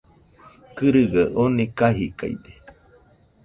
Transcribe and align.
Kɨrɨgaɨ 0.75 1.31
oni 1.41 1.65
kajidaide 1.77 2.51